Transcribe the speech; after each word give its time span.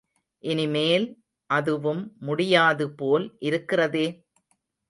இனிமேல் 0.43 1.05
அதுவும் 1.49 2.01
முடியாதுபோல் 2.21 3.27
இருக்கிறதே? 3.39 4.07